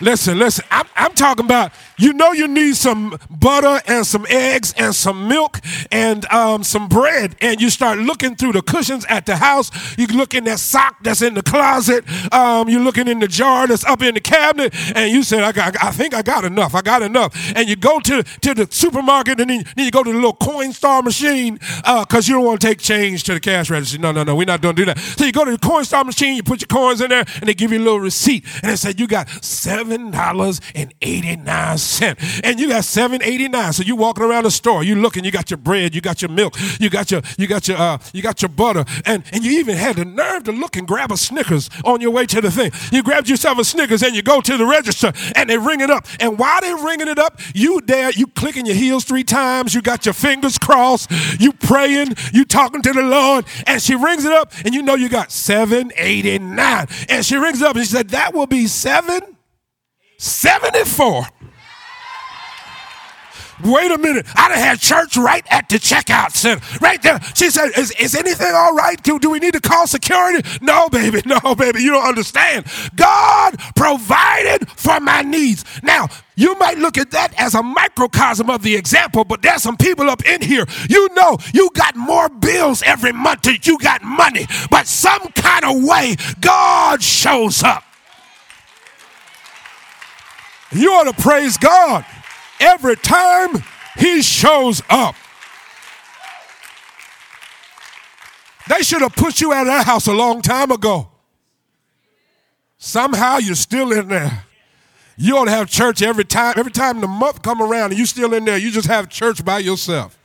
[0.01, 0.65] Listen, listen.
[0.71, 5.29] I'm, I'm talking about you know you need some butter and some eggs and some
[5.29, 9.71] milk and um, some bread, and you start looking through the cushions at the house.
[9.97, 12.03] You look in that sock that's in the closet.
[12.33, 15.53] Um, you're looking in the jar that's up in the cabinet, and you said, "I
[15.53, 16.75] got, I think I got enough.
[16.75, 20.03] I got enough." And you go to to the supermarket, and then, then you go
[20.03, 23.39] to the little Coinstar machine because uh, you don't want to take change to the
[23.39, 23.97] cash register.
[23.97, 24.99] No, no, no, we're not going to do that.
[24.99, 27.53] So you go to the Coinstar machine, you put your coins in there, and they
[27.53, 31.77] give you a little receipt, and it said you got seven dollars and eighty nine
[31.77, 32.19] cent.
[32.43, 33.73] And you got 789.
[33.73, 36.29] So you walking around the store, you looking, you got your bread, you got your
[36.29, 39.59] milk, you got your you got your uh, you got your butter, and, and you
[39.59, 42.51] even had the nerve to look and grab a Snickers on your way to the
[42.51, 42.71] thing.
[42.91, 45.89] You grabbed yourself a Snickers and you go to the register and they ring it
[45.89, 46.05] up.
[46.19, 49.81] And while they're ringing it up, you there, you clicking your heels three times, you
[49.81, 54.31] got your fingers crossed, you praying, you talking to the Lord, and she rings it
[54.31, 56.87] up, and you know you got 789.
[57.09, 59.34] And she rings it up and she said, That will be seven
[60.17, 61.27] 74.
[63.63, 64.25] Wait a minute.
[64.35, 66.61] I done had church right at the checkout center.
[66.81, 67.21] Right there.
[67.35, 69.01] She said, is, is anything all right?
[69.01, 70.47] Do, do we need to call security?
[70.61, 71.21] No, baby.
[71.35, 71.81] No, baby.
[71.81, 72.65] You don't understand.
[72.95, 75.65] God provided for my needs.
[75.81, 79.75] Now, you might look at that as a microcosm of the example, but there's some
[79.75, 80.65] people up in here.
[80.87, 85.65] You know, you got more bills every month than you got money, but some kind
[85.65, 87.83] of way God shows up.
[90.71, 92.05] You ought to praise God
[92.59, 93.63] every time
[93.97, 95.15] He shows up.
[98.67, 101.09] They should have put you out of that house a long time ago.
[102.77, 104.45] Somehow you're still in there.
[105.17, 106.55] You ought to have church every time.
[106.57, 109.45] Every time the month come around and you're still in there, you just have church
[109.45, 110.17] by yourself.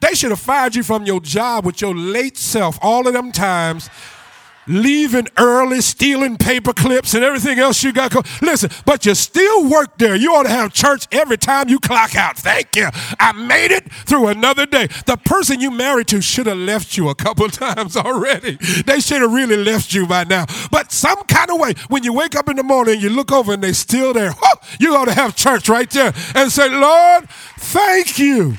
[0.00, 3.30] They should have fired you from your job with your late self all of them
[3.30, 3.88] times
[4.66, 8.12] leaving early, stealing paper clips and everything else you got.
[8.12, 10.14] Go- Listen, but you still work there.
[10.14, 12.36] You ought to have church every time you clock out.
[12.36, 12.88] Thank you.
[13.18, 14.86] I made it through another day.
[15.06, 18.56] The person you married to should have left you a couple times already.
[18.86, 20.46] They should have really left you by now.
[20.70, 23.52] But some kind of way, when you wake up in the morning, you look over
[23.52, 24.32] and they're still there.
[24.78, 28.54] you ought to have church right there and say, Lord, thank you.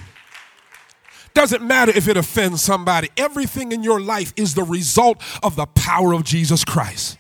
[1.33, 3.09] Doesn't matter if it offends somebody.
[3.17, 7.17] Everything in your life is the result of the power of Jesus Christ.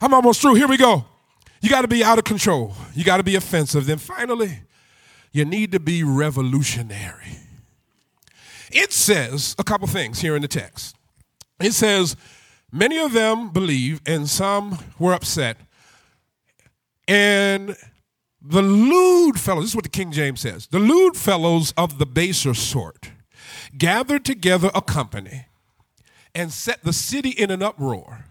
[0.00, 0.54] I'm almost through.
[0.54, 1.04] Here we go.
[1.60, 2.74] You got to be out of control.
[2.94, 3.86] You got to be offensive.
[3.86, 4.60] Then finally,
[5.32, 7.38] you need to be revolutionary.
[8.70, 10.96] It says a couple things here in the text.
[11.60, 12.16] It says,
[12.72, 15.56] Many of them believe, and some were upset.
[17.08, 17.76] And
[18.42, 22.06] the lewd fellows, this is what the King James says, the lewd fellows of the
[22.06, 23.10] baser sort
[23.76, 25.46] gathered together a company
[26.34, 28.26] and set the city in an uproar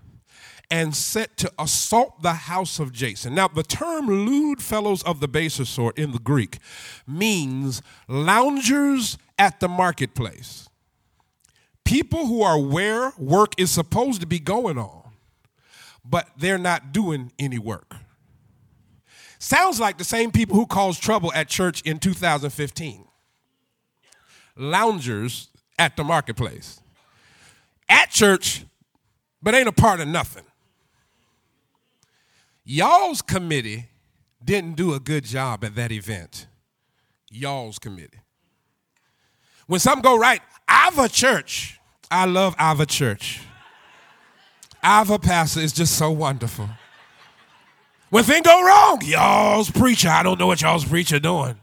[0.72, 3.36] and set to assault the house of Jason.
[3.36, 6.58] Now, the term lewd fellows of the baser sort in the Greek
[7.08, 10.70] means loungers at the marketplace,
[11.84, 15.12] people who are where work is supposed to be going on,
[16.04, 17.96] but they're not doing any work.
[19.38, 23.06] Sounds like the same people who caused trouble at church in 2015.
[24.58, 26.80] Loungers at the marketplace.
[27.90, 28.66] At church,
[29.42, 30.46] but ain't a part of nothing.
[32.64, 33.90] Y'all's committee
[34.44, 36.48] didn't do a good job at that event.
[37.30, 38.20] Y'all's committee.
[39.68, 41.80] When something go right, Ava Church.
[42.10, 43.42] I love Ava Church.
[44.84, 46.70] Ava Pastor is just so wonderful.
[48.10, 51.56] When things go wrong, y'all's preacher, I don't know what y'all's preacher doing.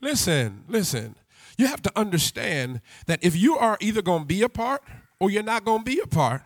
[0.00, 1.14] Listen, listen.
[1.58, 4.82] You have to understand that if you are either going to be a part
[5.20, 6.42] or you're not going to be a part,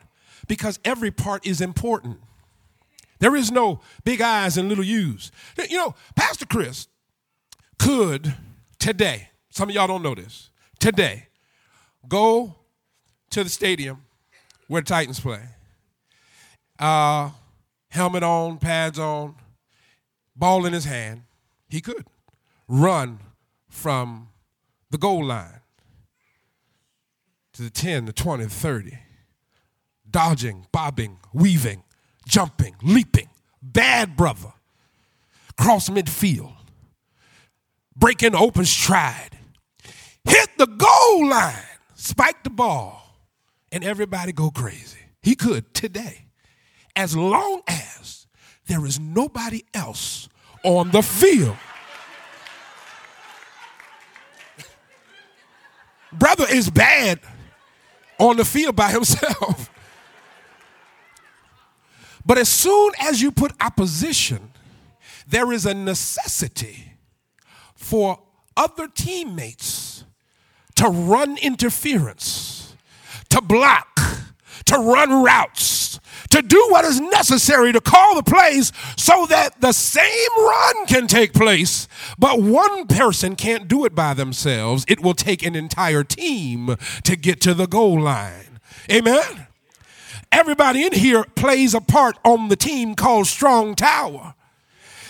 [0.48, 2.18] because every part is important.
[3.20, 5.30] There is no big eyes and little U's.
[5.70, 6.88] You know, Pastor Chris
[7.78, 8.34] could
[8.78, 10.50] today, some of y'all don't know this,
[10.80, 11.28] today,
[12.08, 12.56] go
[13.30, 14.04] to the stadium
[14.66, 15.42] where the Titans play.
[16.78, 17.30] Uh,
[17.90, 19.36] helmet on, pads on,
[20.34, 21.22] ball in his hand.
[21.68, 22.06] He could
[22.66, 23.20] run
[23.68, 24.28] from
[24.92, 25.60] the goal line
[27.54, 28.98] to the 10, the 20, the 30,
[30.08, 31.82] dodging, bobbing, weaving,
[32.28, 33.30] jumping, leaping,
[33.62, 34.52] bad brother,
[35.58, 36.52] cross midfield,
[37.96, 39.38] breaking open stride,
[40.24, 41.54] hit the goal line,
[41.94, 43.16] spike the ball,
[43.72, 44.98] and everybody go crazy.
[45.22, 46.26] He could today,
[46.94, 48.26] as long as
[48.66, 50.28] there is nobody else
[50.62, 51.56] on the field.
[56.12, 57.20] Brother is bad
[58.18, 59.68] on the field by himself.
[62.24, 64.52] But as soon as you put opposition,
[65.26, 66.92] there is a necessity
[67.74, 68.20] for
[68.56, 70.04] other teammates
[70.76, 72.76] to run interference,
[73.30, 73.98] to block,
[74.66, 75.81] to run routes,
[76.32, 81.06] to do what is necessary to call the plays so that the same run can
[81.06, 81.86] take place.
[82.18, 84.86] But one person can't do it by themselves.
[84.88, 88.58] It will take an entire team to get to the goal line.
[88.90, 89.46] Amen.
[90.30, 94.34] Everybody in here plays a part on the team called Strong Tower.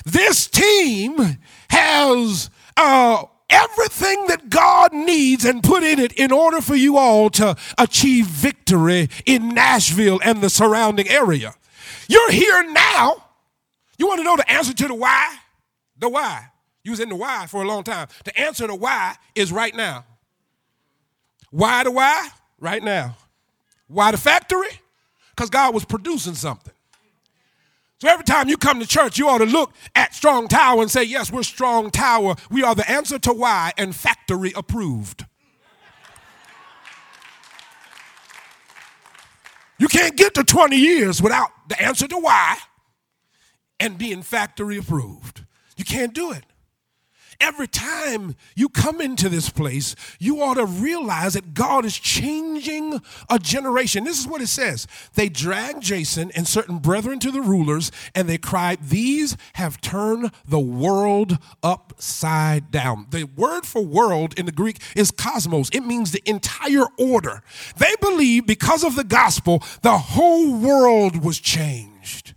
[0.05, 1.39] This team
[1.71, 7.31] has uh, everything that God needs and put in it in order for you all
[7.31, 11.55] to achieve victory in Nashville and the surrounding area.
[12.09, 13.25] You're here now.
[13.99, 15.37] You want to know the answer to the why?
[15.99, 16.47] The why.
[16.83, 18.09] You was in the why for a long time.
[18.25, 20.05] The answer to why is right now.
[21.51, 22.31] Why the why?
[22.59, 23.17] Right now.
[23.87, 24.69] Why the factory?
[25.35, 26.73] because God was producing something.
[28.03, 30.91] So every time you come to church, you ought to look at Strong Tower and
[30.91, 32.35] say, Yes, we're Strong Tower.
[32.51, 35.25] We are the answer to why and factory approved.
[39.79, 42.57] You can't get to 20 years without the answer to why
[43.79, 45.45] and being factory approved.
[45.77, 46.43] You can't do it
[47.43, 53.01] every time you come into this place, you ought to realize that God is changing
[53.29, 54.05] a generation.
[54.05, 54.87] This is what it says.
[55.15, 60.31] They dragged Jason and certain brethren to the rulers, and they cried, These have turned
[60.47, 63.09] the world upside down.
[63.11, 67.43] The word for world in the Greek is cosmos, it means the entire order.
[67.77, 72.35] They believe because of the gospel, the whole world was changed.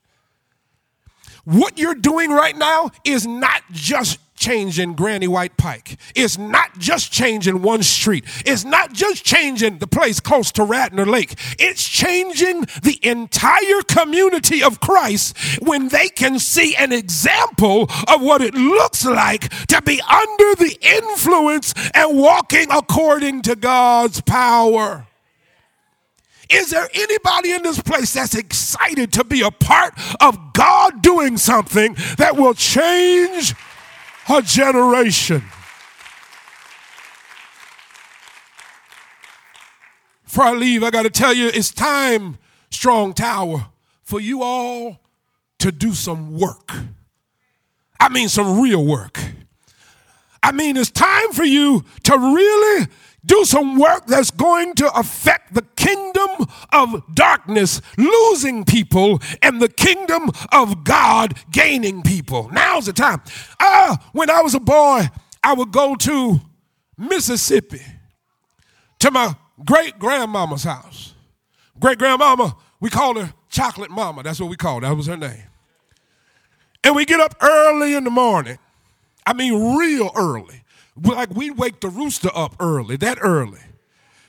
[1.45, 5.97] What you're doing right now is not just changing Granny White Pike.
[6.13, 8.25] It's not just changing one street.
[8.45, 11.33] It's not just changing the place close to Radnor Lake.
[11.57, 18.41] It's changing the entire community of Christ when they can see an example of what
[18.41, 25.07] it looks like to be under the influence and walking according to God's power.
[26.49, 31.37] Is there anybody in this place that's excited to be a part of God doing
[31.37, 33.55] something that will change
[34.29, 35.43] a generation.
[40.23, 42.37] Before I leave, I got to tell you it's time,
[42.69, 43.67] Strong Tower,
[44.03, 44.99] for you all
[45.59, 46.73] to do some work.
[47.99, 49.19] I mean, some real work.
[50.43, 52.87] I mean, it's time for you to really
[53.25, 59.69] do some work that's going to affect the kingdom of darkness losing people and the
[59.69, 62.49] kingdom of God gaining people.
[62.51, 63.21] Now's the time.
[63.59, 65.07] Ah, when I was a boy,
[65.43, 66.39] I would go to
[66.97, 67.81] Mississippi
[68.99, 71.13] to my great grandmama's house.
[71.79, 74.23] Great grandmama, we called her Chocolate Mama.
[74.23, 74.89] That's what we called her.
[74.89, 75.43] That was her name.
[76.83, 78.59] And we get up early in the morning.
[79.25, 80.63] I mean, real early
[81.01, 83.59] like we'd wake the rooster up early, that early.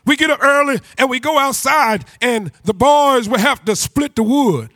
[0.05, 4.17] we get up early and we go outside, and the boys will have to split
[4.17, 4.71] the wood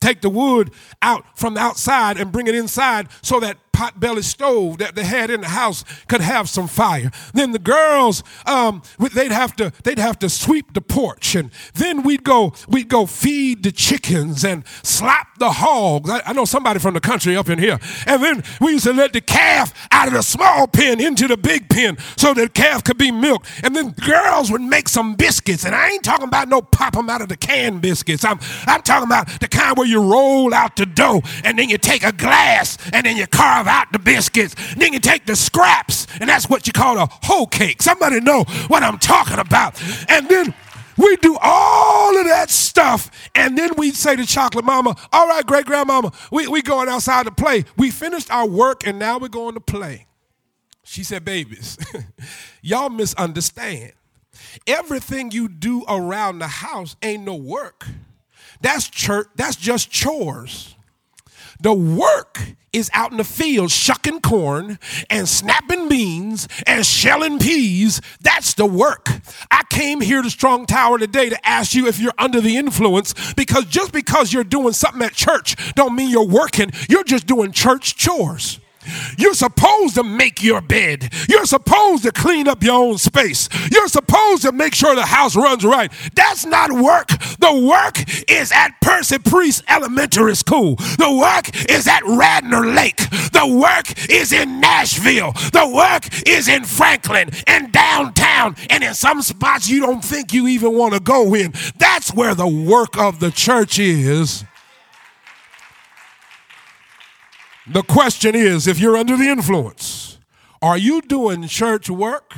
[0.00, 0.70] take the wood
[1.02, 5.30] out from the outside and bring it inside so that potbelly stove that they had
[5.30, 7.12] in the house could have some fire.
[7.32, 12.02] Then the girls, um, they'd have to they'd have to sweep the porch, and then
[12.02, 16.10] we'd go we'd go feed the chickens and slap the hogs.
[16.10, 17.78] I, I know somebody from the country up in here.
[18.06, 21.36] And then we used to let the calf out of the small pen into the
[21.36, 23.46] big pen so that the calf could be milked.
[23.62, 27.08] And then girls would make some biscuits, and I ain't talking about no pop them
[27.08, 28.24] out of the can biscuits.
[28.24, 31.78] I'm I'm talking about the kind where you roll out the dough and then you
[31.78, 34.54] take a glass and then you carve out the biscuits.
[34.74, 37.82] Then you take the scraps, and that's what you call a hoe cake.
[37.82, 39.80] Somebody know what I'm talking about.
[40.08, 40.54] And then
[40.98, 45.46] we do all of that stuff, and then we say to Chocolate Mama, All right,
[45.46, 47.64] great grandmama, we, we going outside to play.
[47.76, 50.06] We finished our work, and now we're going to play.
[50.82, 51.78] She said, Babies,
[52.62, 53.92] y'all misunderstand.
[54.66, 57.86] Everything you do around the house ain't no work.
[58.60, 60.74] That's church, that's just chores.
[61.60, 62.40] The work
[62.72, 64.78] is out in the field shucking corn
[65.10, 68.00] and snapping beans and shelling peas.
[68.20, 69.08] That's the work.
[69.50, 73.34] I came here to Strong Tower today to ask you if you're under the influence
[73.34, 76.70] because just because you're doing something at church don't mean you're working.
[76.88, 78.60] You're just doing church chores.
[79.16, 81.12] You're supposed to make your bed.
[81.28, 83.48] You're supposed to clean up your own space.
[83.70, 85.92] You're supposed to make sure the house runs right.
[86.14, 87.08] That's not work.
[87.38, 87.98] The work
[88.30, 90.76] is at Percy Priest Elementary School.
[90.76, 92.98] The work is at Radnor Lake.
[93.32, 95.32] The work is in Nashville.
[95.32, 100.46] The work is in Franklin and downtown and in some spots you don't think you
[100.48, 101.52] even want to go in.
[101.78, 104.44] That's where the work of the church is.
[107.70, 110.18] The question is if you're under the influence,
[110.62, 112.34] are you doing church work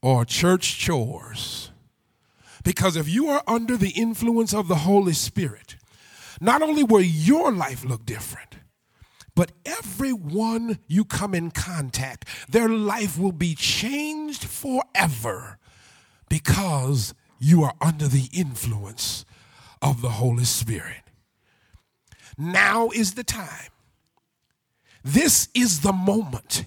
[0.00, 1.70] or church chores?
[2.64, 5.76] Because if you are under the influence of the Holy Spirit,
[6.40, 8.56] not only will your life look different,
[9.34, 15.58] but everyone you come in contact, their life will be changed forever
[16.30, 19.26] because you are under the influence
[19.82, 21.02] of the Holy Spirit.
[22.38, 23.73] Now is the time
[25.04, 26.64] this is the moment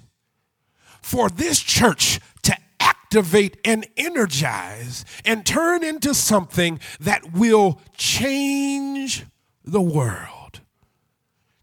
[1.01, 9.25] for this church to activate and energize and turn into something that will change
[9.63, 10.61] the world,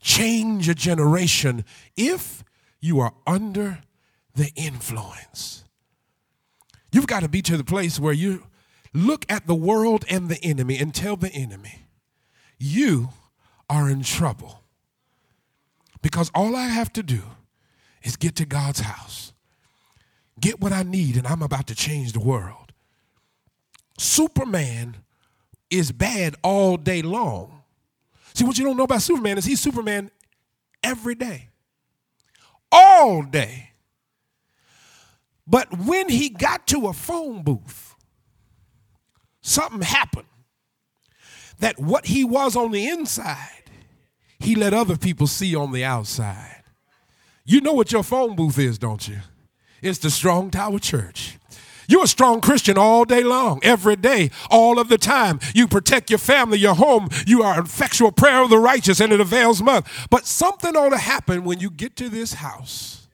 [0.01, 1.64] change a generation
[1.97, 2.43] if
[2.81, 3.81] you are under
[4.35, 5.64] the influence.
[6.91, 8.45] You've got to be to the place where you
[8.93, 11.87] look at the world and the enemy and tell the enemy,
[12.59, 13.11] you
[13.68, 14.64] are in trouble.
[16.05, 17.23] Because all I have to do
[18.03, 19.33] is get to God's house,
[20.39, 22.75] get what I need, and I'm about to change the world.
[23.99, 24.99] Superman
[25.71, 27.63] is bad all day long.
[28.35, 30.11] See, what you don't know about Superman is he's Superman
[30.83, 31.49] every day,
[32.71, 33.71] all day.
[35.47, 37.95] But when he got to a phone booth,
[39.41, 40.29] something happened
[41.61, 43.64] that what he was on the inside
[44.45, 46.62] he let other people see on the outside.
[47.45, 49.18] You know what your phone booth is, don't you?
[49.82, 51.38] It's the Strong Tower Church.
[51.86, 55.40] You're a strong Christian all day long, every day, all of the time.
[55.55, 57.09] You protect your family, your home.
[57.26, 59.86] You are an effectual prayer of the righteous, and it avails much.
[60.09, 63.07] But something ought to happen when you get to this house.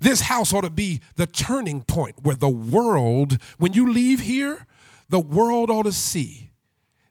[0.00, 4.66] This house ought to be the turning point where the world, when you leave here,
[5.08, 6.50] the world ought to see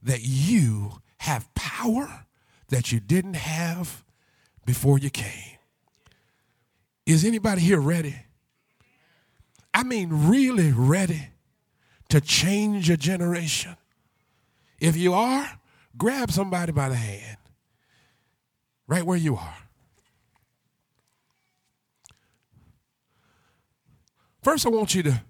[0.02, 2.27] that you have power
[2.70, 4.04] that you didn't have
[4.66, 5.58] before you came.
[7.06, 8.16] Is anybody here ready?
[9.74, 11.30] I mean, really ready
[12.10, 13.78] to change a generation?
[14.80, 15.60] If you are,
[15.98, 17.38] grab somebody by the hand,
[18.88, 19.58] right where you are.
[24.44, 25.24] First, I want you to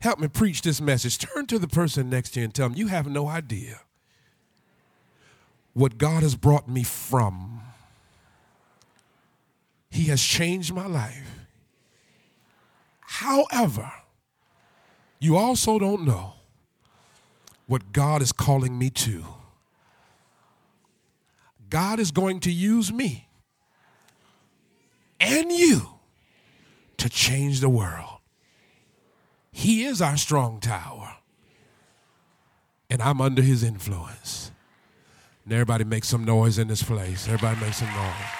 [0.00, 1.18] help me preach this message.
[1.18, 3.80] Turn to the person next to you and tell them, You have no idea
[5.74, 7.60] what God has brought me from.
[9.90, 11.46] He has changed my life.
[13.00, 13.90] However,
[15.18, 16.34] you also don't know
[17.66, 19.24] what God is calling me to.
[21.70, 23.28] God is going to use me
[25.20, 25.98] and you
[26.98, 28.18] to change the world.
[29.52, 31.16] He is our strong tower,
[32.88, 34.52] and I'm under his influence.
[35.48, 37.26] And everybody make some noise in this place.
[37.26, 38.37] Everybody make some noise.